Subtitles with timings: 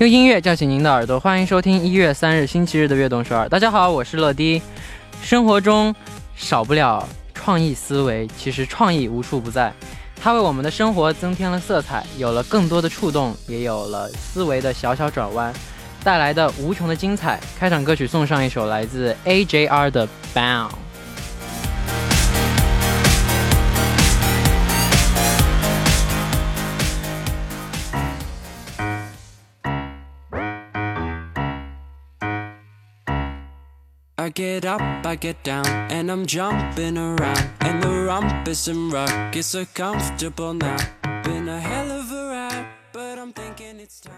[0.00, 3.46] 用音乐叫醒您的耳朵，欢迎收听一月三日星期日的悦动首尔。
[3.46, 4.62] 大家好，我是乐迪。
[5.22, 5.94] 生活中
[6.34, 9.70] 少不了创意思维，其实创意无处不在，
[10.16, 15.52] 它为我们的生活增添了色彩，有了更多的触动，也有了思维的小小转弯，
[16.02, 17.38] 带来的无穷的精彩。
[17.58, 20.68] 开场歌曲送上一首来自 AJR 的《Bound》。
[34.20, 37.42] I get up, I get down, and I'm jumping around.
[37.60, 40.76] And the rumpus and rock is so comfortable now.
[41.24, 44.12] Been a hell of a ride, but I'm thinking it's time.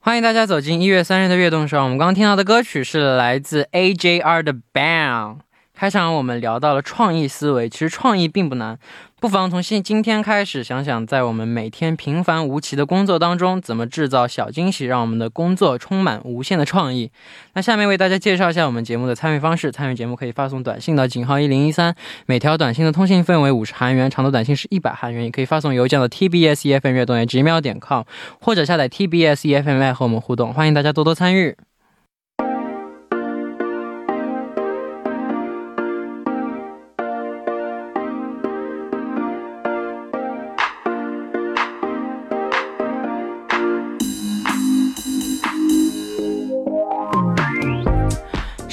[0.00, 1.84] 欢迎大家走进一月三日的悦动上。
[1.84, 5.36] 我们刚刚听到的歌曲是来自 AJR 的《Bang》。
[5.76, 8.78] 开场我们聊到了创意思维，其实创意并不难，
[9.20, 17.10] 不妨从现今天开始想想，在我们每天平凡无奇的工作当中，怎么制造小惊喜，让我们的工作充满无限的创意。
[17.54, 21.92] 那下面为大家介绍一下我们节目的参与方式：参与节目可以发送短信到井号一零一三，
[22.26, 28.02] 每条短信的通信费为五十韩元，长度短信是一百韩元，也可以发送邮件到 tbs efm 悦动 gmail 点 com，
[28.40, 31.56] 或者下载 tbs efm app 和我们互动，欢迎大家多多参与。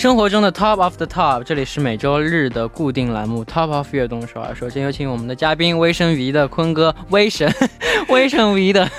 [0.02, 4.56] 生活中的 Top of the Top，这里是每周日的固定栏目 Top of 悦动首尔。
[4.56, 7.48] 首先有请我们的嘉宾威神 V 的坤哥，威神，
[8.10, 8.90] 威神 V 的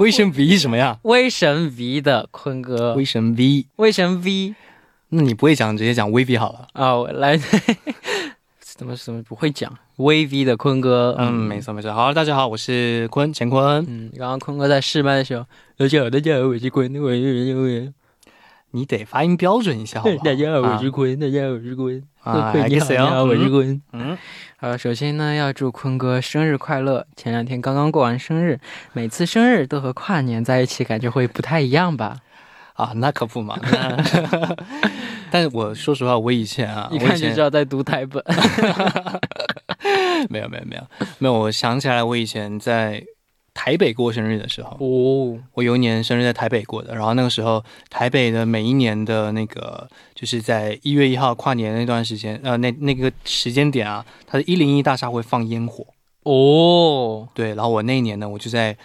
[0.00, 0.98] 威神 V 什么呀？
[1.02, 4.56] 威神 V 的坤哥，威神 V，威神 V。
[5.10, 6.66] 那你不会讲，直接讲 VV 好了。
[6.72, 7.38] 啊、我来，
[8.58, 11.14] 怎么怎么不会讲 VV 的坤哥？
[11.20, 11.92] 嗯，没错没错。
[11.92, 13.86] 好，大家好，我是坤乾坤。
[13.88, 15.46] 嗯，刚刚坤哥在试麦的时候，
[15.78, 17.92] 大家好，大家好，我是坤，我是
[18.72, 20.24] 你得发音标准一下，好不好？
[20.24, 23.82] 大家好，我是啊坤，大家好，我是坤，啊坤你好我是坤。
[23.92, 24.18] 嗯，
[24.58, 27.06] 好，首先呢，要祝坤哥生日快乐！
[27.16, 28.60] 前两天刚刚过完生日，
[28.92, 32.18] 每次生日都和跨年在一起，感觉会不太一样吧？
[32.74, 33.58] 啊，那可不嘛。
[35.30, 38.22] 但是我说实话，我以前啊， 一看就知道在读台本。
[40.28, 40.82] 没有没有没有
[41.18, 43.02] 没有，我想起来，我以前在
[43.60, 55.84] 台北过生日的时候，哦，我有一年生日在台北过的，然后那个时候台北的每一年的那个就是在一月一号跨年那段时间，呃，那那个时间点啊，它的一零一大厦会放烟火。
[56.22, 58.76] 哦，对，然后我那一年呢，我就在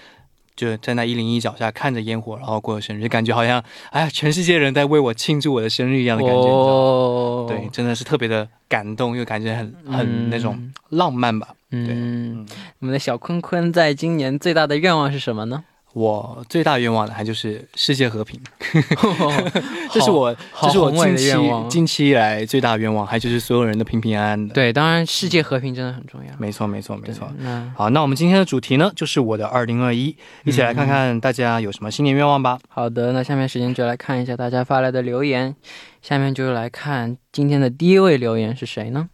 [0.56, 6.42] 就在那一零一脚下看着烟火，然后过生日，就感觉好像哎呀，全世界人在为我庆祝我的生日一样的感觉？
[6.42, 11.48] 哦，对，真的是特别的感动，又感觉很嗯很那种浪漫吧。
[11.72, 12.46] 嗯，
[12.80, 15.64] 我们的小坤坤在今年最大的愿望是什么呢？
[15.94, 18.40] 我最大愿望的，还就是世界和平，
[19.92, 21.34] 这是我这是我近期
[21.70, 26.34] 近期以来最大的愿望，还就是所有人都平平安安的。，对，当然世界和平真的很重要。
[26.40, 27.32] 没错没错没错。
[27.38, 32.58] 那好，那我们今天的主题呢，就是我的二零二一，一起来看看大家有什么新年愿望吧。
[32.68, 35.56] 好的，那下面时间就来看一下大家发来的留言。
[36.02, 39.08] 下面就来看今天的第一位留言是谁呢？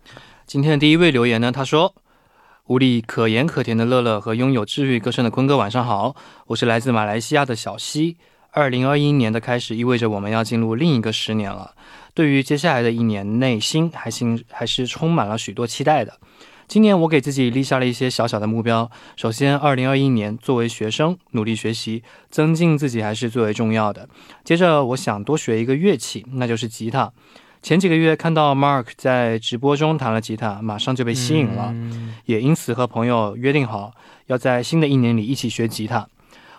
[0.48, 1.94] 今天的第一位留言呢，他说
[2.70, 6.16] ：“无力可盐可甜的乐乐和拥有治愈歌声的坤哥，晚上好，
[6.46, 8.18] 我是来自马来西亚的小溪。
[8.52, 11.74] 二零二一年的开始意味着我们要进入另一个十年了。
[12.14, 16.20] 对于接下来的一年，内心还心还是充满了许多期待的。
[16.68, 18.92] 今年我给自己立下了一些小小的目标。
[19.16, 24.08] 首先，二零二一年作为学生，努力学习，增进自己还是最为重要的。
[24.44, 27.12] 接着，我想多学一个乐器，那就是吉他。
[27.62, 33.94] 前几个月看到 Mark 在直播中弹了吉他，马上就被吸引了，嗯也因此和朋友约定好
[34.28, 36.08] 要在新的一年里一起学吉他。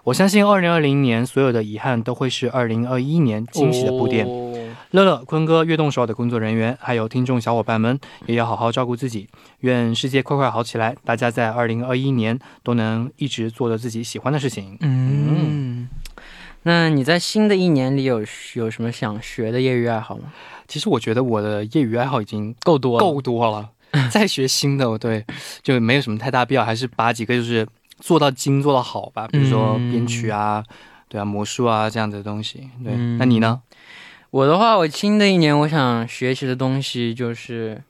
[0.04, 4.26] 我相信二零二零年所有的遗憾都会是二零二一年惊喜的铺垫。
[4.26, 4.46] 哦
[4.92, 7.96] 乐乐、坤哥、悦动首尔的工作人员，还有听众小伙伴们，
[8.26, 9.28] 也要好好照顾自己。
[9.60, 14.76] 愿世界快快好起来，大家在二零二一年都能一直做着自己喜欢的事情。
[14.80, 15.88] 嗯，
[16.64, 18.24] 那你在新的一年里有
[18.54, 20.32] 有什么想学的业余爱好吗？
[20.70, 23.68] 其实我觉得我的业余爱好已经够多了够多了，
[24.08, 25.24] 再学新的，对，
[25.64, 27.66] 就没有什么太大必要，还是把几个就是
[27.98, 30.64] 做到精做到好吧，比如说嗯编曲啊，
[31.08, 32.70] 对啊，魔术啊这样子的东西。
[32.84, 33.60] 对，嗯那你呢？
[34.30, 37.82] 我的话，我新的一年我想学习的东西就是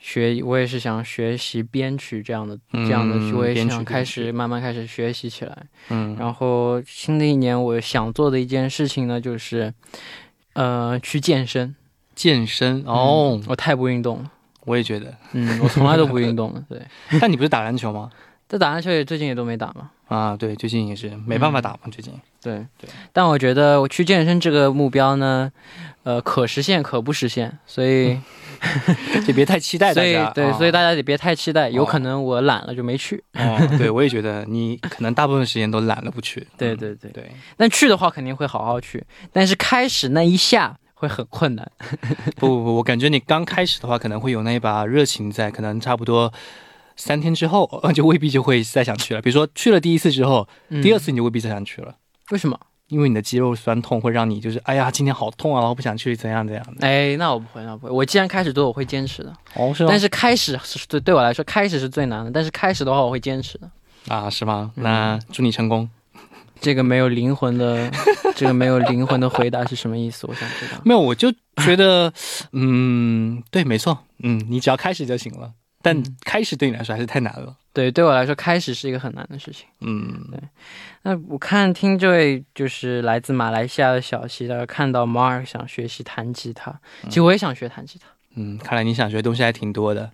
[0.00, 5.56] 学，我也是想学习编曲这样的、嗯这样的，我也想开始慢慢开始学习起来。
[5.90, 9.72] 嗯，然后新的一年我想做的一件事情呢，就是
[10.54, 11.76] 呃去健身。
[12.20, 14.30] 健身哦嗯，我太不运动了。
[14.66, 15.10] 我也觉得。
[15.32, 16.62] 嗯，我从来都不运动的。
[16.68, 16.82] 对，
[17.18, 18.10] 但你不是打篮球吗？
[18.46, 19.90] 这打篮球也最近也都没打嘛。
[20.08, 22.12] 啊，对，最近也是没办法打嘛，最近。
[22.42, 25.50] 对对，但我觉得我去健身这个目标呢，
[26.02, 28.18] 呃，可实现可不实现，所以、
[29.26, 30.30] 就别太期待所以大家。
[30.32, 33.22] 对，啊所以大家也别太期待，有哦可能我懒了就没去。
[33.34, 36.40] 哦，对，我也觉得你可能大部分时间都懒了不去。
[36.58, 39.02] 嗯对对对，对，但去的话肯定会好好去，
[39.32, 41.70] 但是开始那一下会很困难。
[42.36, 46.30] 不不不，我感觉你刚开始的话可能会有那一把热情在，可能差不多
[46.96, 49.22] 三天之后呃 就未必就会再想去了。
[49.22, 51.94] 比如说去了第一次之后，嗯第二次你就未必再想去了。
[52.30, 52.58] 为什么？
[52.88, 56.86] 因为你的肌肉酸痛会让你就是哎呀今天好痛啊，然后不想去怎样怎样的。
[56.86, 57.92] 哎，那我不会，那我不会。
[57.92, 59.32] 我既然开始做，我会坚持的。
[59.54, 62.30] 哦，是但是开始是对对我来说，开始是最难的。
[62.30, 63.70] 但是开始的话，我会坚持的。
[64.08, 64.72] 啊是吗？
[64.76, 65.88] 嗯那祝你成功。
[66.60, 67.90] 这个没有灵魂的，
[68.36, 70.26] 这个没有灵魂的回答是什么意思？
[70.26, 70.80] 我想知道。
[70.84, 71.32] 没有，我就
[71.64, 72.12] 觉得，
[72.52, 75.52] 嗯，对，没错，嗯，你只要开始就行了。
[75.82, 77.56] 但嗯开始对你来说还是太难了。
[77.72, 79.66] 对，对我来说，开始是一个很难的事情。
[79.80, 80.28] 嗯，
[81.02, 88.06] 那我看听这位就是来自马来西亚的小溪，他看到 Mark 想学习弹吉他，其实我也想学弹吉他。
[88.34, 90.10] 嗯，看来你想学的东西还挺多的。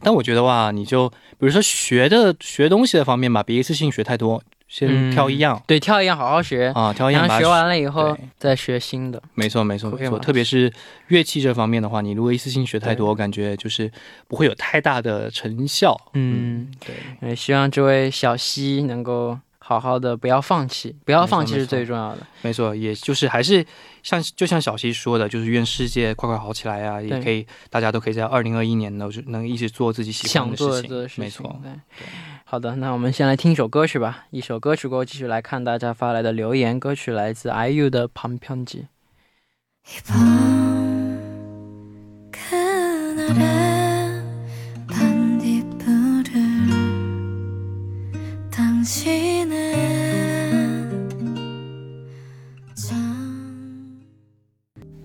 [0.00, 4.42] 但我觉得哇，你就比如说学的学东西的方面吧，别一次性学太多，
[4.74, 9.22] 先嗯挑一样、对，挑一样好好学，啊，挑一样学完了以后再学新的。
[9.34, 10.18] 没错，没错，没错。
[10.18, 10.68] 特别是
[11.06, 13.88] 乐器这方面的话，你如果一次性学太多，我感觉就是
[14.26, 15.96] 不会有太大的成效。
[16.14, 22.18] 嗯，对，也，希望这位小溪能够好好的，不要放弃，不要放弃是最重要的。
[22.42, 23.64] 没错，也就是还是
[24.02, 27.00] 像就像小溪说的，就是愿世界快快好起来啊！
[27.00, 30.90] 也可以，大家都可以在二零二一年呢，就能一直做自己喜欢想的事情。
[30.90, 31.72] 做的事情，没错，对。
[32.44, 34.26] 好的，那我们先来听一首歌曲吧。
[34.30, 36.78] 一首歌曲过后，继续来看大家发来的留言。
[36.78, 38.84] 歌曲来自 IU 的《旁편지》。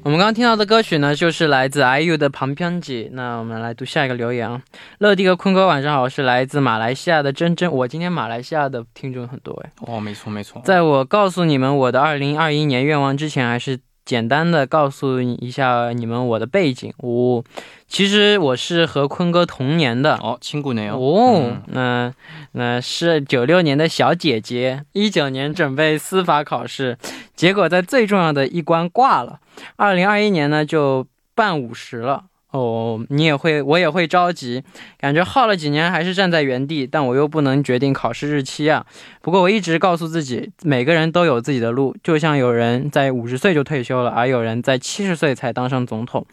[0.09, 3.03] 我们刚刚听到的歌曲呢，就是来自 IU 的《旁边记》。
[3.13, 4.59] 那我们来读下一个留言啊。
[4.97, 7.71] 乐迪和坤哥晚上好，是来自马来西亚的珍珍。
[7.71, 9.71] 我今天马来西亚的听众很多哎。
[9.81, 10.59] 哦，没错，没错。
[10.65, 13.77] 在我告诉你们我的2021年愿望之前，还是
[14.09, 16.91] 简单的告诉一下你们我的背景。
[16.97, 17.44] 我、
[17.88, 20.15] 其实我是和坤哥同年的。
[20.15, 22.11] 哦，亲姑娘哦，嗯那
[22.53, 26.97] 那是九六年的小姐姐，一九年准备司法考试，
[27.35, 29.39] 结果在最重要的一关挂了。
[29.75, 31.05] 二零二一年呢就
[31.35, 32.23] 办五十了。
[32.51, 34.63] 哦，你也会，我也会着急，
[34.98, 38.86] 感觉耗了几年还是站在原地，但我又不能决定考试日期啊。
[39.22, 46.25] 不过我一直告诉自己，每个人都有自己的路，就像有人在五十岁就退休了，而有人在七十岁才当上总统。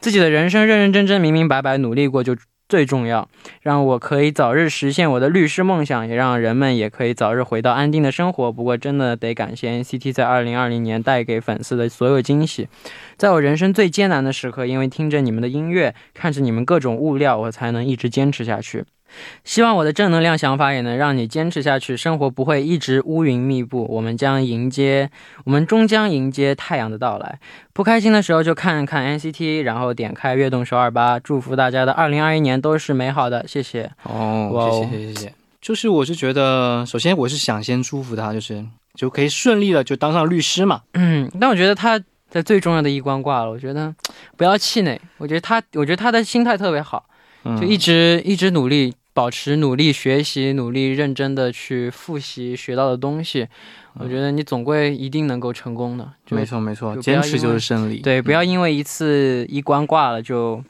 [0.00, 2.34] 自己的人生认认真真、明明白白努力过就
[2.68, 3.28] 最重要。
[3.62, 8.52] 让我可以早日实现我的律师梦想，也让人们也可以早日回到安定的生活。
[8.52, 12.68] 不过，真的得感谢 NCT 在二零二零年带给粉丝的所有惊喜。
[13.16, 18.84] 在我人生最艰难的时刻，因为听着你们的音乐，看着你们各种物料，我才能一直坚持下去。
[19.44, 25.10] 希望我的正能量想法也能让你坚持下去，生活不会一直乌云密布，我们将迎接，
[25.44, 27.38] 我们终将迎接太阳的到来。
[27.72, 31.18] 不开心的时候就看看 NCT，然后点开悦动首尔吧。
[31.18, 33.90] 祝福大家的2021年都是美好的，谢谢。
[34.04, 35.34] 哇哦，哦谢谢谢谢谢谢。
[35.60, 40.82] 就是我是觉得，首先我是想先祝福他，就是就可以顺利的就当上律师嘛。
[40.94, 42.00] 嗯，但我觉得他
[42.30, 43.94] 在最重要的一关挂了，我觉得
[44.36, 45.00] 不要气馁。
[45.18, 47.12] 我觉得他，我觉得他的心态特别好，嗯
[47.44, 53.46] 就一直一直努力，保持努力学习，努力认真的去复习学到的东西。
[53.94, 56.08] 我觉得你总归一定能够成功的。
[56.30, 58.00] 没错没错，坚持就是胜利。
[58.00, 60.62] 对，不要嗯因为一次一关挂了就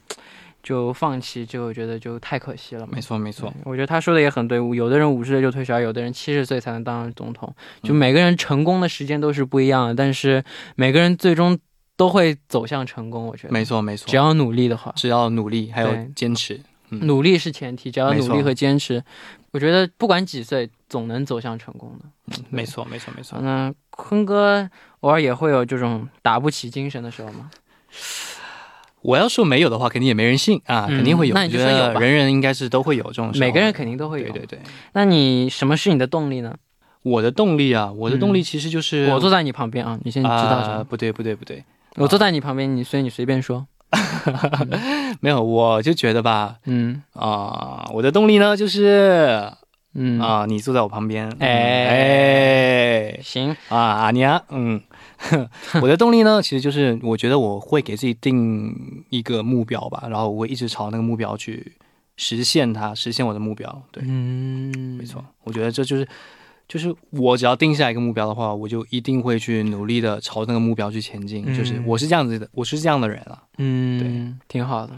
[0.63, 3.01] 就放弃，就觉得就太可惜了嘛没。
[3.01, 10.43] 错没错，我觉得他说的也很对，有的人五十岁就退休，有的人七十岁才能当上总统，就嗯每个人成功的时间都是不一样的，但是
[10.75, 11.57] 每个人最终
[11.99, 13.27] 都会走向成功。
[13.27, 16.57] 我觉得，没错没错，只要努力的话，只要努力还有坚持，
[16.91, 19.03] 嗯努力是前提，只要努力和坚持，
[19.51, 22.39] 我觉得不管几岁，总能走向成功的。
[22.49, 23.37] 没错没错没错。
[23.41, 24.69] 那坤哥
[25.01, 27.51] 偶尔也会有这种打不起精神的时候吗？
[29.01, 31.35] 我要说没有的话，肯定也没人信啊，嗯肯定会有。
[31.35, 34.29] 那你就我觉说有吧得人人应该是都会有这种每个人肯定都会有。
[34.31, 34.59] 对对对。
[34.93, 36.55] 那你什么是你的动力呢？
[37.03, 40.75] 我的动力啊，我的动力嗯其实就是我坐在你旁边啊，你先知道什么？
[40.75, 41.63] 啊不对不对不对，
[41.99, 43.67] 我坐在你旁边，你所以你随便说。
[45.19, 47.01] 没有，我就觉得吧，嗯。
[47.13, 49.51] 啊、我的动力呢就是
[49.95, 50.19] 嗯。
[50.19, 51.87] 啊、你坐在我旁边，哎。
[51.87, 53.19] 哎。
[53.21, 54.81] 行，啊，阿娘，嗯，
[55.81, 61.73] 我的动力呢，其实就是我觉得我会给自己定一个目标吧，然后我会一直朝那个目标去
[62.15, 63.81] 实现它，实现我的目标。
[63.91, 66.07] 对，嗯，没错，我觉得这就是。
[66.69, 71.43] 就是我只要定下一个目标的话，我就一定会去努力的朝那个目标去前进。
[71.47, 73.41] 嗯就是我是这样子的，我是这样的人啊。
[73.57, 74.93] 嗯，对挺好的。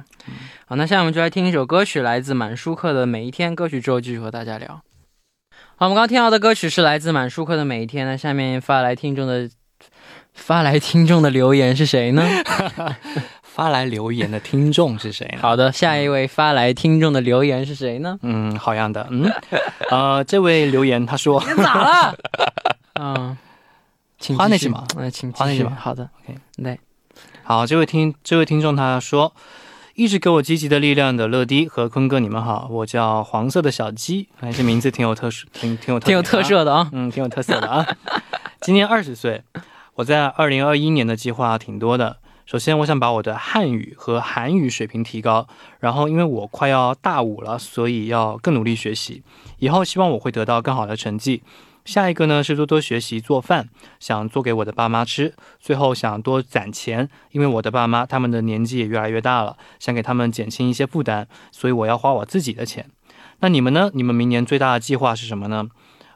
[0.66, 3.54] 好，那下面我们就来听一首歌曲，来自满舒克的《每一天》。
[3.56, 4.82] 歌曲之后继续和大家聊。
[5.78, 8.06] 好，我们刚刚听到的歌曲是来自满舒克的《每一天》。
[8.10, 9.50] 那下面发来听众的
[10.34, 12.22] 发来听众的留言是谁呢？
[13.62, 15.38] 发来留言的听众是谁呢？
[15.40, 18.18] 好的，下一位发来听众的留言是谁呢？
[18.24, 19.06] 嗯，好样的。
[19.12, 19.32] 嗯，
[19.92, 22.16] 呃，这位留言他说，咋了？
[23.00, 23.38] 嗯，
[24.18, 25.32] 请花那什么嗯，请。
[25.32, 26.80] 花那什么好的 OK 来，
[27.44, 29.32] 好，这位听这位听众他说，
[29.94, 36.90] 一直给我积极的力量的乐迪和坤哥，你们好，我叫黄色的小鸡，哎，这名字挺有特殊，挺挺有特挺有特色的啊。
[36.94, 37.86] 嗯，挺有特色的啊。
[38.62, 39.44] 今年二十岁，
[39.94, 42.18] 我在二零二一年的计划挺多的。
[42.52, 45.48] 首先，我想把我的汉语和韩语水平提高，
[45.80, 49.24] 然后因为我快要大五了，所以要更努力学习。
[49.60, 51.44] 以后希望我会得到更好的成绩。
[51.86, 53.70] 下一个呢是多多学习做饭，
[54.02, 55.34] 想做给我的爸妈吃。
[55.62, 62.86] 最后想多攒钱，因为我的爸妈他们的年纪也越来越大了，想给他们减轻一些负担，所以我要花我自己的钱。
[63.40, 63.90] 那你们呢？
[63.94, 65.70] 你们明年最大的计划是什么呢？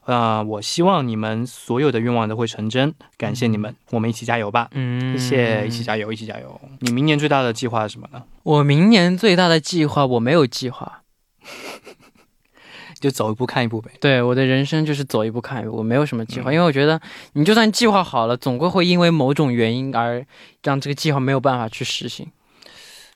[0.05, 4.69] 啊、我希望你们所有的愿望都会成真，感谢你们，我们一起加油吧！
[4.71, 6.61] 嗯，谢谢，一起加油，一起加油！
[6.79, 8.23] 你明年最大的计划是什么呢？
[8.43, 11.01] 我明年最大的计划，我没有计划。
[13.01, 13.91] 就走一步看一步呗。
[13.99, 16.99] 对我的人生就是走一步看一步，我没有什么计划，嗯因为我觉得
[17.33, 20.25] 你就算计划好了，总归会因为某种原因而
[20.63, 22.31] 让这个计划没有办法去实行。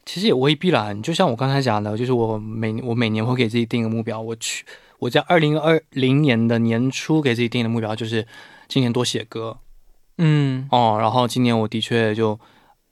[0.05, 4.65] 其实也未必啦，你就像我刚才讲的，就是我每我每年会给自己定个目标，我去
[4.99, 8.27] 我在二零二零年的年初给自己定的目标就是
[8.67, 9.57] 今年多写歌
[10.17, 12.37] 嗯哦，然后今年我的确就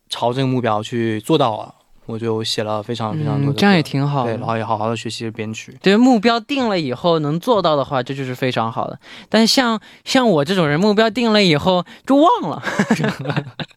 [0.09, 4.47] 朝这个目标去做到了，我就写了非常非常多的嗯，这样也挺好对，的然。
[4.47, 5.77] 后也好好的学习编曲。
[5.81, 8.97] 对目标定了以后能做到的话，这就是非常好的。
[9.27, 12.63] 但是像像我这种人，目标定了以后就忘了，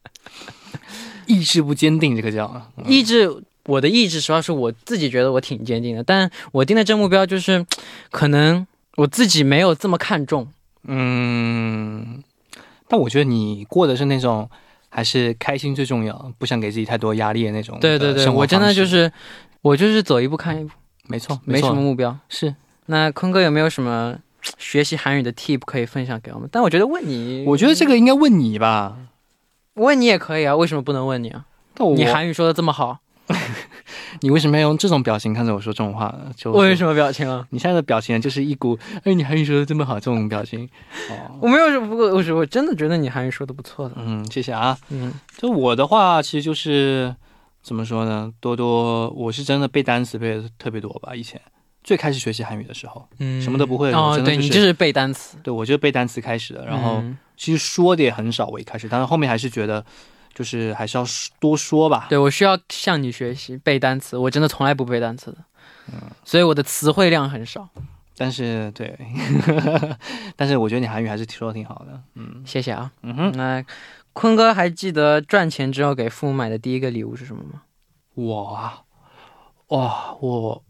[1.26, 3.42] 意志不坚定，这个叫嗯意志。
[3.70, 7.64] 我的意志，实话是，我自己觉得我挺坚定的，但我定的这目标就是，
[8.10, 10.48] 可能我自己没有这么看重。
[10.84, 12.22] 嗯，
[12.88, 14.50] 但我觉得你过的是那种
[14.88, 17.78] 还是开心最重要，不想给自己太多压力的那种。
[17.80, 19.10] 对对对，我真的就是，
[19.62, 20.70] 我就是走一步看一步，
[21.06, 22.16] 没错，没错什么目标。
[22.28, 22.54] 是。
[22.86, 24.18] 那坤哥有没有什么
[24.58, 26.48] 学习韩语的 tip 可以分享给我们？
[26.50, 28.96] 但我觉得问你，我觉得这个应该问你吧。
[29.74, 31.44] 问你也可以啊，为什么不能问你啊？
[31.96, 32.98] 你韩语说的这么好，
[34.20, 36.30] 你为什么要用这种表情看着我说这种话呢？
[36.36, 36.94] 就为什么？
[36.94, 37.46] 表情啊？
[37.50, 40.68] 你现在的表情就是一股哎，你韩语说的这么好这种表情。
[41.10, 43.94] 哦，我没有，不过我是我真的觉得你韩语说的不错的。
[43.98, 44.76] 嗯，谢谢啊。
[44.90, 47.14] 嗯就我的话，其实就是
[47.62, 48.32] 怎么说呢？
[48.40, 51.14] 多多，我是真的背单词背的特别多吧。
[51.14, 51.40] 以前
[51.82, 56.96] 最开始学习韩语的时候，嗯什么都不会哦，对你就是背单词，对我就是背单词开始的，然后。
[56.96, 59.82] 嗯其实说的也很少，我一开始，但是后面还是觉得，
[60.34, 61.04] 就是还是要
[61.38, 62.06] 多说吧。
[62.08, 65.38] 对我需要向你学习背单词，我真的从来不背单词的，
[66.24, 67.68] 所以我的词汇量很少。
[68.16, 68.98] 但是对，
[70.36, 72.02] 但是我觉得你韩语还是说的挺好的。
[72.16, 72.92] 嗯谢谢啊。
[73.02, 73.64] 嗯哼，那
[74.12, 77.62] 坤哥还记得赚钱之后给父母买的第一个礼物是什么吗？
[78.14, 78.82] 我啊，
[79.68, 80.62] 哇，我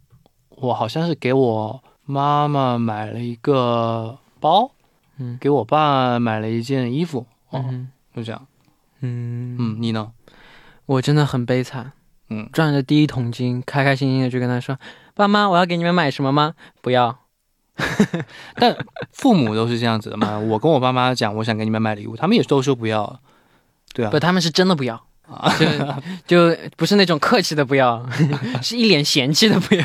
[0.51, 4.71] 我好像是给我妈妈买了一个包，
[5.17, 8.47] 嗯给我爸买了一件衣服，哦，嗯就这样。
[9.01, 10.13] 嗯嗯，你呢？
[10.87, 11.93] 我真的很悲惨。
[12.33, 14.79] 嗯赚着第一桶金，开开心心的就跟他说
[15.15, 16.55] ：“爸妈，我要给你们买什么吗？
[16.81, 17.19] 不要。
[18.55, 18.77] 但
[19.13, 20.39] 父母都是这样子的嘛。
[20.39, 23.21] 我跟我爸妈讲，我想给你们买礼物，他们也都说不要。
[23.93, 25.03] 对啊不，，他们是真的不要，啊
[25.59, 25.67] 就
[26.51, 28.05] 就不是那种客气的不要，
[28.63, 29.85] 是一脸嫌弃的不要。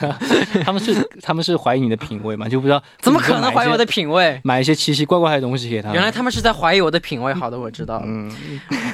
[0.64, 4.40] 他们是他们是怀疑你的品味嘛，就不知道怎么可能怀疑我的品味？
[4.44, 5.92] 买一些奇奇怪怪的东西给他。
[5.92, 7.34] 原来他们是在怀疑我的品味。
[7.34, 8.04] 好的，我知道了。
[8.06, 8.32] 嗯，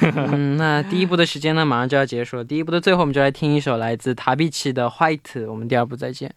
[0.01, 2.43] 嗯，那第一部的时间呢，马上就要结束了。
[2.43, 5.19] 第一部的最后，我们就来听一首来自塔比奇的《White》。
[5.49, 6.33] 我们第二部再见。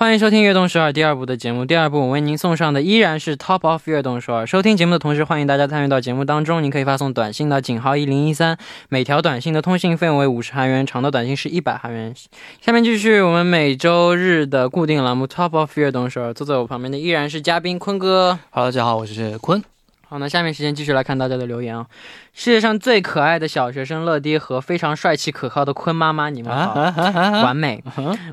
[0.00, 1.66] 欢迎收听《悦动首尔》第二部的节目。
[1.66, 4.46] 第二部我为您送上的依然是 Top of 悦动首尔。
[4.46, 6.62] 收听节目的同时，欢迎大家参与到节目当中。
[6.62, 8.56] 您可以发送短信到井号一零一三，
[8.88, 12.14] 每条短信的通信费用为五十韩元，长的短信是一百韩元。
[12.62, 16.32] 下面继续我们每周日的固定栏目 Top of 悦动首尔。
[16.32, 18.38] 坐在我旁边的依然是嘉宾坤哥。
[18.52, 19.62] Hello，大家好，我是坤。
[20.10, 21.86] 好，那下面时间继续来看大家的留言啊。
[22.34, 26.74] 世界上最可爱的小学生乐迪和非常帅气可靠的坤妈妈，你们好，
[27.44, 27.80] 完美。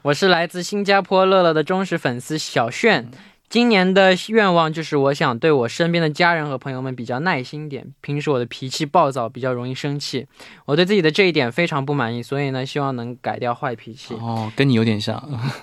[0.01, 3.07] 我是来自新加坡乐乐的忠实粉丝小炫。
[3.47, 7.93] 今年的愿望就是我想对我身边的家人和朋友们比较耐心点。
[8.01, 10.25] 平时我的脾气暴躁，比较容易生气，
[10.65, 14.15] 我对自己的这一点非常不满意，所以呢，希望能改掉坏脾气。
[14.15, 15.15] 哦，跟你有点像。
[15.15, 15.53] 啊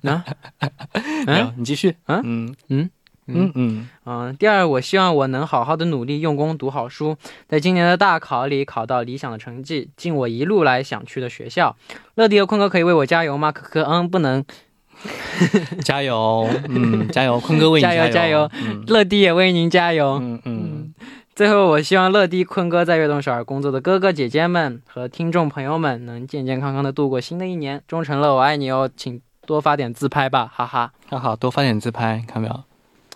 [1.26, 1.96] 没有，你继续。
[2.06, 2.90] 嗯嗯嗯嗯
[3.34, 7.16] 嗯，嗯嗯，第二，我希望我能好好的努力，用功读好书，
[7.48, 11.76] 在今年的大考里考到理想的成绩，进我一路来想去的学校。
[12.14, 13.50] 乐迪和坤哥可以为我加油吗？
[13.52, 14.44] 可可，嗯，不能。
[15.82, 20.20] 加油，嗯，加油，坤哥为你 加油油，加油嗯乐迪也为您加油。
[20.22, 20.94] 嗯嗯，
[21.34, 27.82] 最后，我希望乐迪、坤哥在悦动首尔工作的哥哥姐姐们和听众朋友们能健健康康的度过新的一年。
[27.88, 30.92] 忠诚乐，我爱你哦，请多发点自拍吧，哈哈。
[31.10, 32.62] 那好，多发点自拍，看到没有？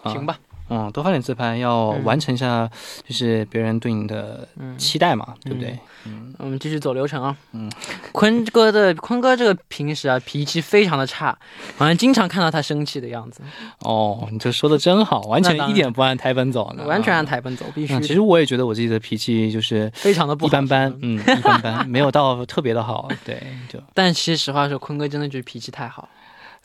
[0.07, 2.05] 啊行吧，嗯，多发点自拍，要嗯。
[2.05, 2.69] 完成一下，
[3.07, 5.79] 就是别人对你的嗯，期待嘛，对不对？
[6.05, 7.37] 嗯，我们继续走流程啊。
[7.53, 7.71] 嗯，
[8.13, 11.37] 坤哥的坤哥这个平时啊脾气非常的差，
[11.77, 13.41] 好像经常看到他生气的样子，
[13.81, 17.29] 哦，你这说的真好，完全一点不按台本走呢，完全按啊。
[17.29, 23.09] 台本走，必须嗯，其实我也觉得我自己的脾气就是非常的不一般般，嗯，一般般，没有到特别的好。
[23.25, 26.09] 对，就， 但其实实话说，坤哥真的就是脾气太好，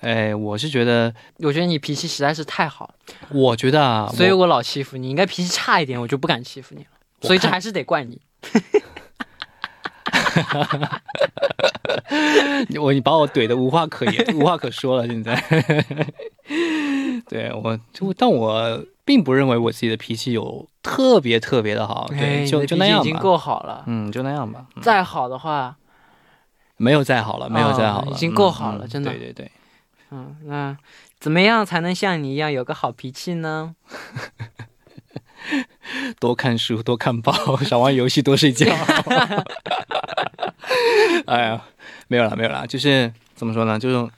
[0.01, 2.93] 哎，我是觉得，我觉得你脾气实在是太好了，
[3.29, 5.09] 我觉得啊，所以我老欺负你。
[5.09, 6.87] 应该脾气差一点，我就不敢欺负你了。
[7.21, 8.19] 所以这还是得怪你。
[12.79, 15.07] 我你把我怼的无话可言，无话可说了。
[15.07, 15.35] 现在，
[17.29, 23.03] 对我就，但我并不认为我自己的脾气有特别特别的好，哎对，就就那样吧。
[23.03, 24.65] 已经够好了，嗯，就那样吧。
[24.75, 25.75] 嗯再好的话，
[26.77, 29.51] 没有再好了，没有再好了，哦已经够好了真的对对对，
[30.11, 30.77] 嗯，那
[31.19, 33.75] 怎么样才能像你一样有个好脾气呢？
[36.19, 38.67] 多看书，多看报， 少玩游戏，多睡觉。
[41.25, 41.61] 哎呀，
[42.07, 43.79] 没有啦，没有啦，就是怎么说呢？
[43.79, 44.09] 就是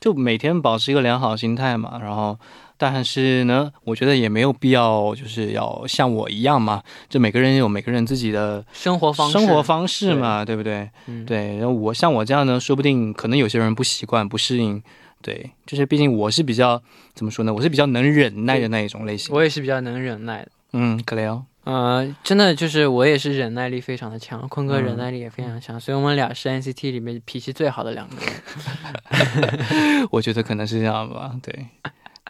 [0.00, 2.38] 就每天保持一个良好心态嘛，然后。
[2.80, 6.80] 但是呢，我觉得也没有必要，就是要像我一样嘛。
[7.08, 10.88] 就每个人有每个人自己的生活方式，生活方式嘛，对不对？
[11.06, 14.80] 嗯，对，然后我像我这样呢，说不定可能有些人不习惯、不适应。
[15.20, 16.80] 对，就是毕竟我是比较
[17.14, 17.52] 怎么说呢？
[17.52, 19.34] 我是比较能忍耐的那一种类型。
[19.34, 20.50] 我也是比较能忍耐的。
[20.72, 21.44] 嗯，可雷哦。
[21.64, 30.08] 呃，真的就是我也是忍耐力非常的强，坤哥嗯忍耐力也非常强，所以我们俩是 NCT 里面脾气最好的两个人。
[30.10, 31.66] 我觉得可能是这样吧，对。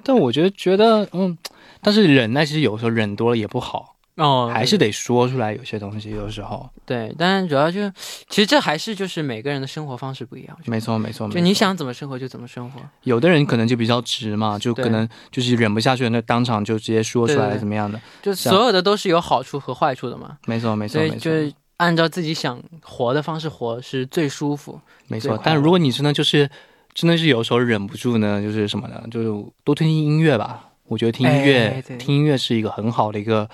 [0.02, 1.36] 但我觉得觉得嗯，
[1.82, 6.68] 但是忍耐其实有时候忍多了也不好，哦，还是得说出来有些东西，有时候。
[6.84, 7.92] 对，但是主要就是，
[8.28, 10.58] 其实这还是就是每个人的生活方式不一样。
[10.66, 11.28] 没错，没错。
[11.28, 12.80] 就，你想怎么生活就怎么生活。
[13.04, 18.00] 有的人可能就比较直嘛，就可能就是忍不下去，那当场就直接说出来怎么样的。
[18.20, 21.30] 就所有的都是有好处和坏处的嘛，没错，没错，没错所以就。
[21.30, 24.80] 是按照自己想活的方式活是最舒服。
[25.06, 26.50] 没错但如果你真的就是
[26.92, 29.00] 真的是有时候忍不住呢，就是什么呢？
[29.12, 29.28] 就是
[29.62, 30.70] 多听听音乐吧。
[30.88, 33.48] 我觉得听音乐，哎听音乐是一个很好的一个，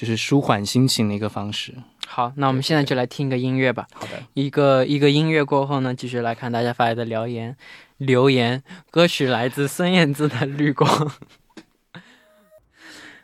[0.00, 1.74] 就是舒缓心情的一个方式。
[2.06, 3.86] 好，那我们现在就来听一个音乐吧。
[3.92, 7.54] 好的，一个一个音乐过后呢，继续来看大家发来的留言。
[7.98, 10.90] 留言歌曲来自孙燕姿的《绿光》。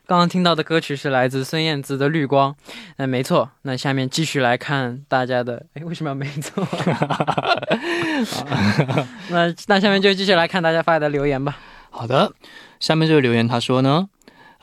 [0.06, 2.52] 刚刚听到的歌曲是来自孙燕姿的《绿光》，
[2.98, 3.50] 那没错。
[3.62, 6.62] 那下面继续来看大家的，哎，为什么要没错？
[9.30, 11.56] 那那下面就继续来看大家发来的留言吧。
[11.88, 12.34] 好的。
[12.78, 14.10] 下面这个留言他说呢，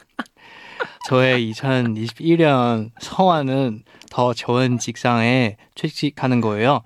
[1.07, 6.81] 저의 2021년 서화는 더 좋은 직장에 취직하는 거예요.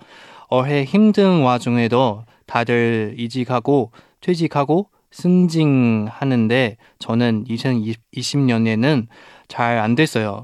[0.49, 9.07] 올해 힘든 와중에도 다들 이직하고 퇴직하고 승진하는데 저는 2020년에는
[9.47, 10.43] 잘 안 됐어요.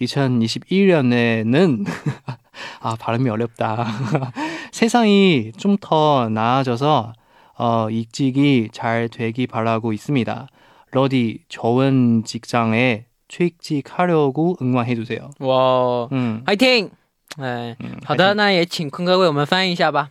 [0.00, 1.86] 2021년에는
[2.80, 3.86] 아 발음이 어렵다.
[4.72, 7.12] 세상이 좀 더 나아져서
[7.58, 10.46] 어, 이직이 잘 되기 바라고 있습니다.
[10.92, 15.30] 러디 좋은 직장에 취직하려고 응원해 주세요.
[15.40, 16.90] 哇哦， 음, 还听。
[17.38, 20.10] 哎，嗯好的，那也请坤哥为我们翻译一下吧。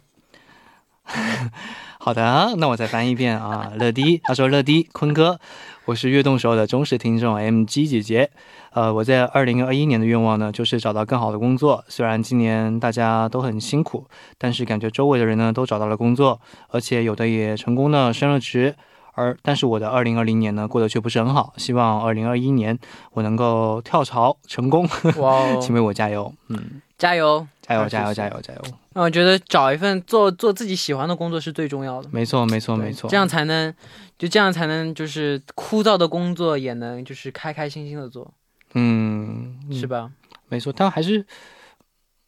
[2.04, 3.72] 好的，那我再翻一遍啊。
[3.78, 5.40] 乐迪，他说乐迪坤哥，
[5.86, 8.28] 我是悦动时候的忠实听众 MG 姐姐。
[8.72, 11.82] 呃，我在二零二一年的愿望呢，就是找到更好的工作。
[11.88, 16.38] 虽然今年大家都很辛苦，但是感觉周围的人呢都找到了工作，
[16.68, 18.76] 而且有的也成功的升了职。
[19.14, 22.78] 而但是我的二零二零年呢过得却不是很好，希望二零二一年
[23.12, 27.46] 我能够跳槽成功，哇请哦， 为我加油，嗯，加油！
[27.66, 28.60] 加油加油加油加油，
[28.92, 32.08] 那我觉得找一份做做自己喜欢的工作是最重要的。
[32.12, 33.72] 没错没错没错，这样才能，
[34.18, 38.30] 就这样才能，就是枯燥的工作也能就是开开心心的做，
[38.74, 40.10] 嗯是吧？
[40.50, 41.24] 没错，但还是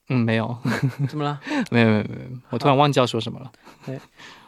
[0.09, 0.57] 嗯没有
[1.09, 1.41] 怎么了？
[1.71, 3.51] 没有没有没有，我突然忘记要说什么了。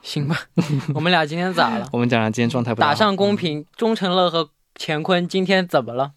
[0.02, 0.38] 行吧，
[0.94, 1.88] 我们俩今天咋了？
[1.92, 6.12] 我们讲讲今天状态不好打上公屏，钟成乐和乾坤今天怎么了？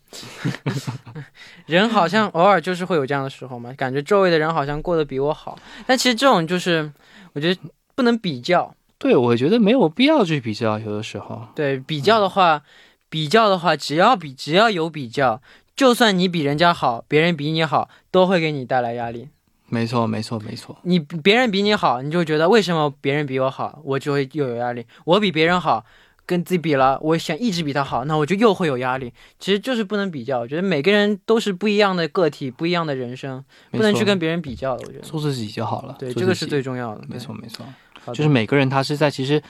[1.65, 6.91] 人好像偶尔就是会有这样的时候嘛，感觉周围的人好像过得比我好，但其实这种就是
[7.34, 7.60] 我觉得
[7.95, 8.73] 不能比较。
[8.99, 11.47] 对，我觉得没有必要去比较，有的时候。
[11.56, 12.62] 对比较的话，
[13.10, 15.41] 比较的话，只要比只要有比较，
[15.81, 19.29] 就算你比人家好，别人比你好，都会给你带来压力。
[19.67, 20.77] 没错，没错，没错。
[20.83, 24.85] 你别人比你好，你就觉得为什么别人比我好，我就会又有压力。
[25.05, 25.83] 我比别人好，
[26.27, 29.11] 跟自己比了，我想一直比他好，那我就又会有压力。
[29.39, 34.83] 其实就是不能比较，我觉得每个人都是不一样的个体，不一样的人生，不能去跟别人比较的。
[34.85, 35.95] 我觉得，做自己就好了。
[35.97, 37.03] 对，这个是最重要的。
[37.09, 37.65] 没错，没错。
[38.13, 39.41] 就是每个人他是在其实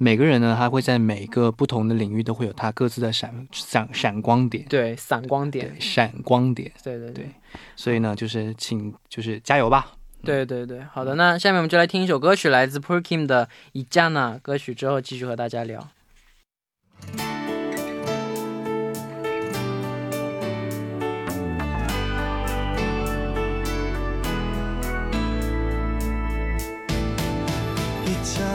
[0.00, 6.70] 每个人呢，他会在每个不同的领域都会有他各自的闪闪闪光点，对闪光点对，，闪光点。
[6.84, 7.30] 对对对对
[7.74, 9.92] 所以呢，就是请就是加油吧。
[10.22, 15.88] 对对对，好的，那下面我们就来听一首歌曲，来自 p e r k i m 的《伊加娜》歌曲，之后继续和大家聊。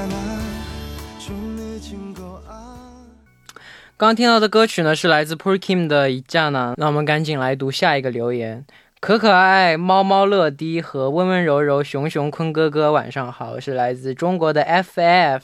[0.10, 0.22] 刚
[4.03, 6.73] 刚听到的歌曲呢，是来自 p u r Kim 的《一架呢》。
[6.77, 8.65] 那我们赶紧来读下一个留言。
[8.99, 15.39] 可可爱爱、猫猫乐迪和温温柔柔、熊熊坤哥哥，晚上好，我是来自中国的 FF。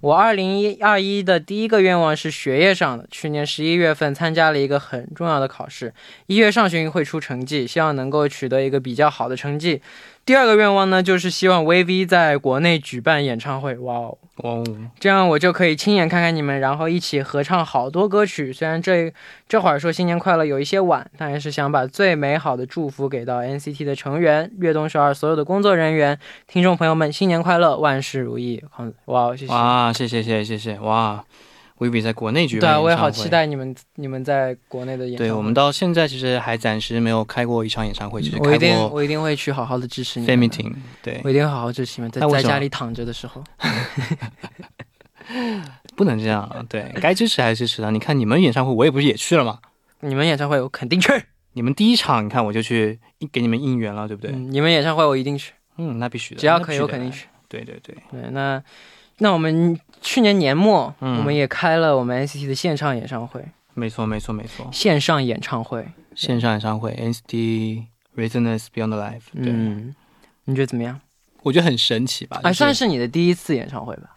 [0.00, 3.04] 我二零一二一的第一个愿望是学业上的。
[3.10, 5.92] 去年十一月份参加了一个很重要的考试，
[6.26, 9.82] 一月上旬会出成绩，希望能够取得一个比较好的成绩。
[10.26, 13.76] 第二个愿望呢，就是希望 VV 在国内举办演唱会。
[13.78, 14.18] 哇哦！
[14.38, 14.64] 哇哦，
[14.98, 18.52] 这样我就可以亲眼看看你们，然后一起合唱好多歌曲。
[18.52, 19.12] 虽然这
[19.48, 28.60] 这会儿说新年快乐有一些晚，但还是想把最美好的祝福给到 NCT 的成员、悦动首尔所有的工作人员、听众朋友们，新年快乐，万事如意！
[29.04, 29.52] 哇，谢谢。
[29.52, 31.24] 哇，谢谢谢谢谢谢哇！
[31.78, 33.28] 维比在国内举对啊，办演唱会，我也好期。
[33.28, 35.28] 待你们你们在国内的演唱会。
[35.28, 40.46] 对我们到现在其实还暂时没有开过一场演唱会，只是我一定我一定会去好好的支持你们的。
[40.48, 40.72] meeting。
[41.02, 43.42] 对我，一定会好好支持你们，在在家里躺着的时候。
[45.96, 46.64] 不能这样啊！
[46.68, 47.90] 对该支持还是支持的。
[47.90, 49.58] 你看你们演唱会，我也不是也去了吗？
[50.00, 51.10] 你们演唱会我肯定去，
[51.54, 53.00] 你们第一场，你看我就去
[53.32, 54.30] 给你们应援了，对不对？
[54.30, 56.78] 嗯，你们演唱会我一定去，嗯，那必须的，只要可以。
[56.78, 57.26] 我肯定去。
[57.48, 58.62] 对对对，对，那
[59.18, 61.18] 那我们去年年末，嗯。
[61.18, 64.68] 我们也开了我们 NCT 的线上演唱会，没错没错没错。
[64.72, 67.84] 线上演唱会，线上演唱会 NCT
[68.16, 69.94] Resonance Beyond Life，对，嗯，
[70.44, 71.00] 你觉得怎么样？
[71.42, 72.40] 我觉得很神奇吧？
[72.42, 74.10] 还，就是算是你的第一次演唱会吧？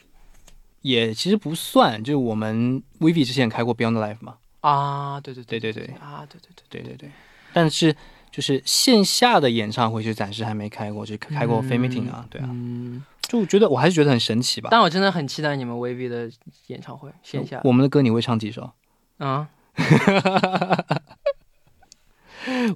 [0.82, 6.94] 也其实不算，就是我们 Vivi 之前也开过 Beyond Life 嘛，啊，对对对对对啊，对对对，对。
[6.94, 7.12] 对对，
[7.52, 7.94] 但是
[8.32, 14.68] 就是线下的演唱会就暂时还没开过，就开过 fan meeting 啊，对啊，嗯，就觉得我还是觉得很神奇吧。
[14.70, 16.30] 但我真的很期待你们 V B 的
[16.68, 18.72] 演唱会线下我们的歌你会唱几首？
[19.20, 19.48] 啊，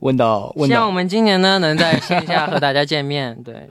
[0.02, 3.36] 问到问到希望我，们今年呢能在线下和大家见面。
[3.44, 3.68] 对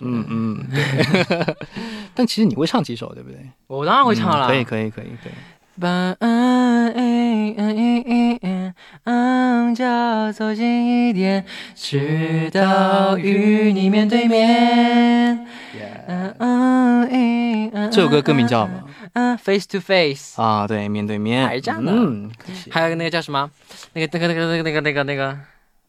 [0.00, 1.56] 嗯嗯，对。
[2.14, 3.38] 但其实你会唱几首，对不对？
[3.68, 5.32] 我当然会唱了，嗯可以可以可以可以。
[5.80, 11.44] 把嗯嗯嗯嗯嗯嗯脚走近一点，
[11.76, 15.46] 直到与你面对面。
[16.08, 18.82] 嗯嗯嗯嗯，这首歌歌名叫什么？
[19.14, 20.40] 嗯，Face to Face。
[20.40, 23.50] 啊，对，面对面，还是这样的嗯，可惜还有那个叫什么？
[23.92, 25.38] 那个那个那个那个那个那个那个。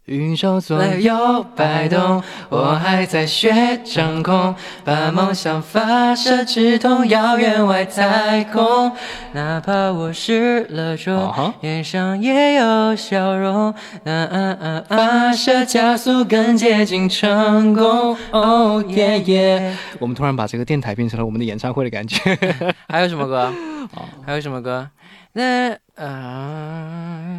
[0.09, 8.91] 宇宙左右摆动，我还在学掌控，把梦想发射，直通遥远外太空。
[9.33, 13.73] 哪怕我失了啊踪哈，脸上也有笑容。
[14.03, 19.77] 嗯嗯嗯嗯，发射加速更接近成功，哦耶耶！
[19.99, 22.19] 我们突然把这个电台变成了我们的演唱会的感觉。
[22.89, 23.53] 还有什么歌？
[23.95, 24.87] 哦还有什么歌？
[25.33, 27.38] 那呃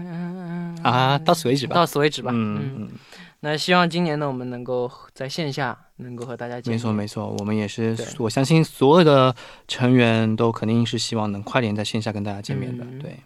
[0.82, 1.74] 啊，到此为止吧。
[1.74, 2.30] 到此为止吧。
[2.34, 2.88] 嗯
[3.42, 6.78] 那希望今年呢，我们能够在线下能够和大家见面没。
[6.78, 9.34] 错没错，我们也是，我相信所有的
[9.66, 12.84] 成员都肯定是希望能快点在线下跟大家见面的。
[12.84, 13.18] 嗯对，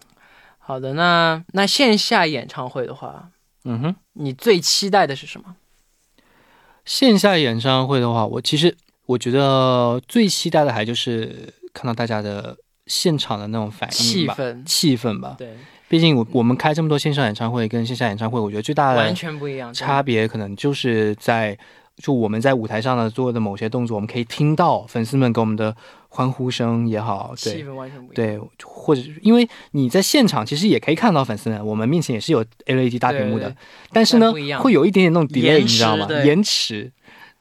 [0.59, 3.31] 好的，那那线下演唱会的话，
[3.65, 3.97] 嗯哼。
[4.13, 5.57] 你最期待的是什么？
[6.85, 15.35] 线下演唱会的话，我其实我觉得最期待的还就是看到大家的现场的那种反应吧，气氛，气氛吧。
[15.37, 15.57] 对，
[15.89, 21.57] 毕竟我我们开这么多线上演唱会跟线下演唱会，我觉得最大完的全不一样，差别可能就是在
[21.97, 25.77] 就我们在舞台上的做的某些动作，我们可以听到粉丝们给我们的
[26.09, 27.53] 欢呼声也好，对。
[27.53, 28.39] 气氛完全不一样。
[28.39, 33.57] 对，或者是因为你在现场其实也可以看到粉丝们，我们面前也是有 LED 大屏幕的，对对
[33.93, 36.09] 但是呢会有一点点那种 delay，你知道吗？
[36.25, 36.91] 延迟。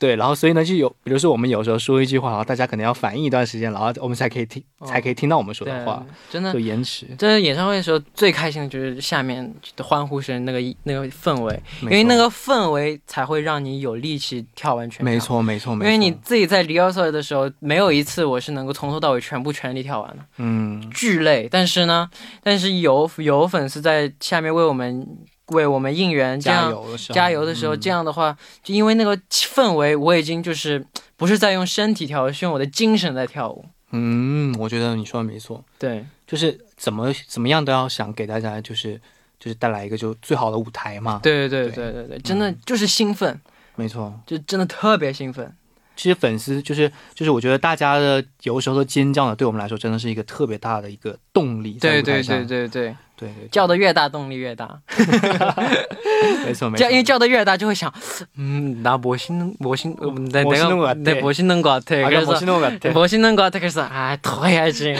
[0.04, 7.06] 对，然后所以呢，就有，比如说我们有时候说一句话，然后大家可能要反应一段时间，然后我们才可以听，哦才可以听到我们说的话，真的就延迟。
[7.18, 15.06] 真的演唱会的时候最开心的就是下面的欢呼声，那个那个氛围，因为那个氛围才会让你有力气跳完全。
[15.06, 15.90] 没，错，没错，没错。
[15.90, 21.48] 因为你自己在 rehearsal 的时候，没有一次我是能够从头到尾全部全力跳完的，嗯，巨累。
[21.50, 22.10] 但是呢，
[22.44, 25.08] 但是有有粉丝在下面为我们
[25.54, 30.86] 为我们应援，这加样油的时候，加油的时候，嗯这样的话，就因为那个氛围，我已经就是
[31.16, 33.66] 不是在用身体跳，是用我的精神在跳舞。
[33.92, 39.00] 嗯，我觉得你说的没错，对，就是怎么怎么样都要想给大家就是
[39.40, 43.40] 就是带来一个就最好的舞台嘛。，对对对对对对，真的就是兴奋，
[43.76, 44.14] 没错。
[44.26, 45.56] 就真的特别兴奋。
[45.97, 51.79] 其实粉丝就是就是我觉得大家的有时候的尖叫呢，对我们来说真的是一个特别大的一个动力。
[51.81, 54.79] 在对对舞台上对对对，对对，叫的越大，动力越大。
[56.47, 56.85] 没错没错。
[56.85, 57.93] 叫因为叫的越大，就会想，
[58.37, 61.97] 嗯，나멋있는멋있어 내 멋있는것 같아 네 멋있는 것 같아.
[61.97, 63.59] 啊， 그래서 我是那个对 멋있는 것 같아.
[63.59, 64.95] 그래서 아, 더 해야지.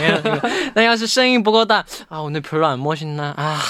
[0.75, 3.61] 那要是声音不够大，啊，오늘별로안멋있나啊，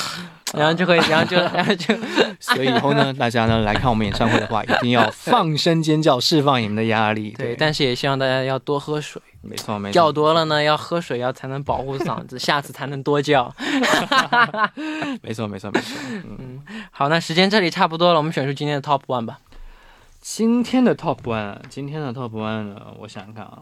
[0.54, 1.96] 然后就会，然后就，然后就，
[2.40, 7.32] 所以以后呢，大家呢来看我们演唱会的话，一定要 放声尖叫，释放你们的压力。
[7.38, 13.54] 对，但是也希望大家要多喝水，没错没错，叫多了呢，要喝水，要才能保护嗓子，下次才能多叫。
[15.22, 15.98] 没错没错没错。
[16.10, 16.62] 嗯，
[16.92, 19.40] 好，那时间这里差不多了，我们选出今天的 Top One 吧。
[20.22, 23.60] 今天的 Top One，今天的 Top One 呢，我想想看啊，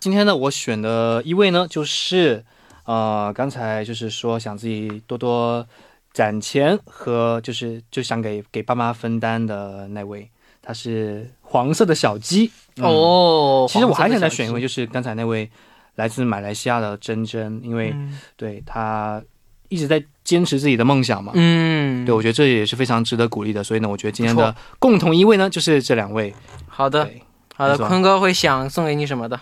[0.00, 2.44] 今天呢我选的一位呢就是
[2.86, 5.64] 呃刚才就是说想自己多多
[6.12, 10.28] 攒钱和就是就想给给爸妈分担的那位，
[10.60, 12.50] 他是黄色的小鸡。
[12.76, 15.50] 嗯哦，其实我还想再选一位，就是刚才那位
[15.96, 19.22] 来自马来西亚的珍珍，因为嗯对他
[19.68, 21.32] 一直在坚持自己的梦想嘛。
[21.34, 23.62] 嗯，对，我觉得这也是非常值得鼓励的。
[23.62, 26.34] 所以呢，我觉得今天的共同一位呢，就是这两位。
[26.66, 27.08] 好的，
[27.54, 29.38] 好的，坤哥会想送给你什么的？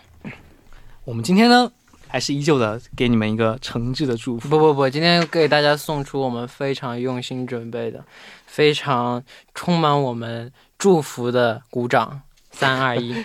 [1.04, 1.70] 我们今天呢，
[2.08, 4.48] 还是依旧的给你们一个诚挚的祝福。
[4.48, 8.04] 不不不，今天给大家送出我们非常用心准备的、
[8.46, 9.22] 非常
[9.54, 13.24] 充满我们祝福的鼓掌，三二一。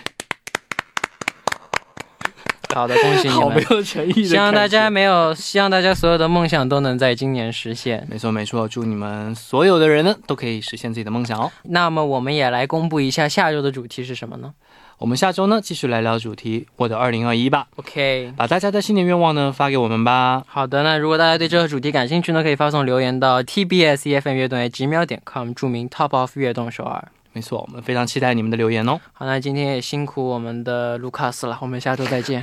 [2.74, 3.66] 好的，恭喜你好没们！
[3.70, 4.24] 有诚意的。
[4.24, 8.04] 希望大家没有，希望大家所有的梦想都能在今年实现。
[8.10, 11.52] 没错没错，祝你们所有的人呢都可以实现自己的梦想哦。
[11.62, 14.52] 那么我们也来公布一下下周的主题是什么呢
[14.98, 20.42] 我们下周呢继续来聊主题，我的二零二一吧，？OK，把大家的新年愿望呢发给我们吧。
[20.46, 27.08] 好的，那如果大家对这个主题感兴趣呢，可以发送留言到 tbs efm 乐动几秒点 com，注明 Top of 乐动首尔。
[27.32, 29.00] 没错，我们非常期待你们的留言哦。
[29.12, 32.40] 好，那今天也辛苦我们的卢卡斯了，我们下周再见。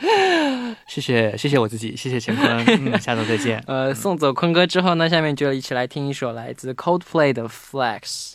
[0.88, 3.62] 谢谢谢谢我自己，谢谢乾坤， 嗯，下周再见。
[3.66, 8.32] 呃，送走坤哥之后呢，下面就一起来听一首来自 Coldplay 的 Flex。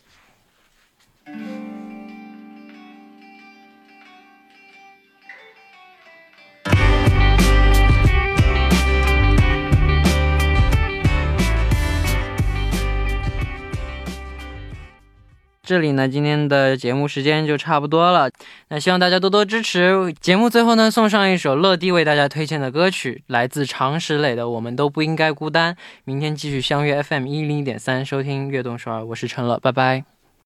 [15.72, 18.30] 这里呢，今天的节目时间就差不多了，
[18.68, 20.14] 那希望大家多多支持。
[20.20, 25.74] 节目最后呢，送上一首乐迪为大家推荐的歌曲，来自常石磊的《我们都不应该孤单》。
[26.04, 30.04] 明天继续相约 FM 一零一点三，收听悦动首尔，我是陈乐，拜拜。